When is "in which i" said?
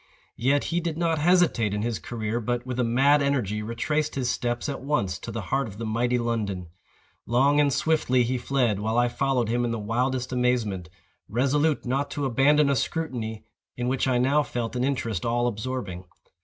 13.77-14.17